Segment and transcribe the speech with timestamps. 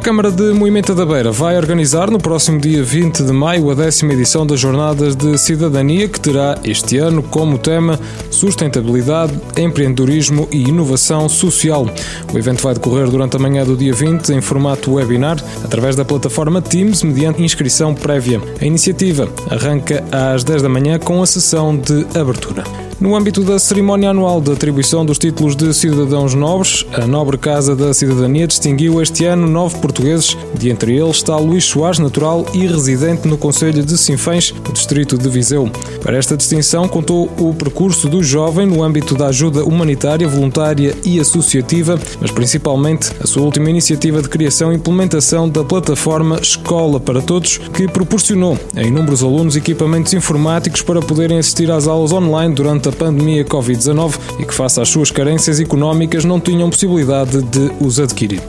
[0.00, 4.14] Câmara de Moimenta da Beira vai organizar no próximo dia 20 de maio a décima
[4.14, 8.00] edição das Jornadas de Cidadania, que terá este ano como tema
[8.30, 11.86] Sustentabilidade, Empreendedorismo e Inovação Social.
[12.32, 16.04] O evento vai decorrer durante a manhã do dia 20 em formato webinar, através da
[16.04, 18.40] plataforma Teams, mediante inscrição prévia.
[18.60, 22.91] A iniciativa arranca às 10 da manhã com a sessão de abertura.
[23.02, 27.74] No âmbito da cerimónia anual de atribuição dos títulos de cidadãos nobres, a Nobre Casa
[27.74, 32.64] da Cidadania distinguiu este ano nove portugueses, de entre eles está Luís Soares, natural e
[32.64, 35.68] residente no Conselho de Sinfãs, distrito de Viseu.
[36.00, 41.18] Para esta distinção contou o percurso do jovem no âmbito da ajuda humanitária, voluntária e
[41.18, 47.20] associativa, mas principalmente a sua última iniciativa de criação e implementação da plataforma Escola para
[47.20, 52.90] Todos, que proporcionou a inúmeros alunos equipamentos informáticos para poderem assistir às aulas online durante
[52.90, 57.98] a pandemia Covid-19 e que, face às suas carências económicas, não tinham possibilidade de os
[57.98, 58.40] adquirir.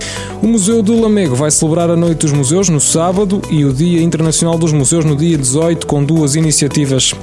[0.41, 4.01] O Museu do Lamego vai celebrar a Noite dos Museus no sábado e o Dia
[4.01, 7.13] Internacional dos Museus no dia 18, com duas iniciativas.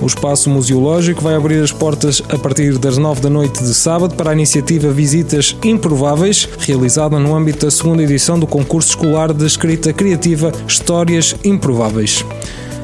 [0.00, 4.14] O Espaço Museológico vai abrir as portas a partir das 9 da noite de sábado
[4.14, 9.44] para a iniciativa Visitas Improváveis, realizada no âmbito da segunda edição do concurso escolar de
[9.44, 12.24] escrita criativa Histórias Improváveis.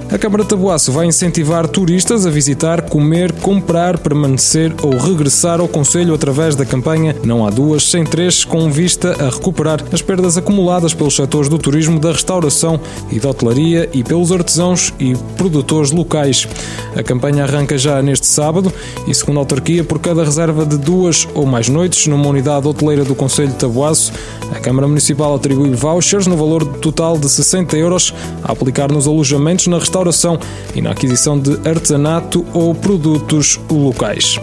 [0.09, 5.67] A Câmara de Tabuaço vai incentivar turistas a visitar, comer, comprar, permanecer ou regressar ao
[5.67, 10.39] Conselho através da campanha Não há duas sem três, com vista a recuperar as perdas
[10.39, 15.91] acumuladas pelos setores do turismo, da restauração e da hotelaria e pelos artesãos e produtores
[15.91, 16.47] locais.
[16.95, 18.73] A campanha arranca já neste sábado
[19.09, 23.05] e, segundo a autarquia, por cada reserva de duas ou mais noites numa unidade hoteleira
[23.05, 24.13] do Conselho de Tabuaço,
[24.55, 29.67] a Câmara Municipal atribui vouchers no valor total de 60 euros a aplicar nos alojamentos
[29.67, 30.39] na restauração restauração
[30.75, 34.39] e na aquisição de artesanato ou produtos locais.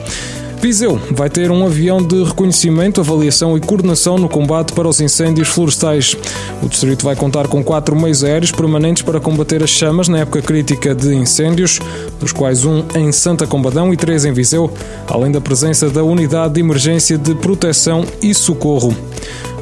[0.59, 5.49] Viseu vai ter um avião de reconhecimento, avaliação e coordenação no combate para os incêndios
[5.49, 6.15] florestais.
[6.61, 10.41] O distrito vai contar com quatro meios aéreos permanentes para combater as chamas na época
[10.41, 11.79] crítica de incêndios,
[12.17, 14.71] dos quais um em Santa Combadão e três em Viseu,
[15.09, 18.95] além da presença da Unidade de Emergência de Proteção e Socorro.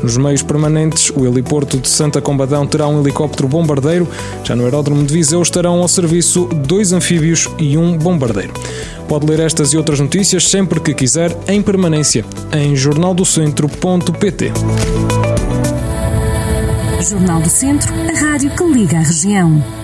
[0.03, 4.07] Nos meios permanentes, o heliporto de Santa Combadão terá um helicóptero bombardeiro.
[4.43, 8.53] Já no aeródromo de Viseu estarão ao serviço dois anfíbios e um bombardeiro.
[9.07, 14.51] Pode ler estas e outras notícias sempre que quiser em permanência em jornaldocentro.pt.
[17.01, 19.80] Jornal do Centro, a rádio que liga a região.